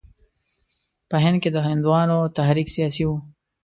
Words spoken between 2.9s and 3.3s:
وو.